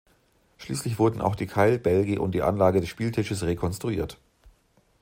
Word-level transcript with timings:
Schließlich 0.57 0.97
wurden 0.97 1.21
auch 1.21 1.35
die 1.35 1.45
Keilbälge 1.45 2.19
und 2.19 2.31
die 2.33 2.41
Anlage 2.41 2.79
des 2.81 2.89
Spieltisches 2.89 3.43
rekonstruiert. 3.43 4.17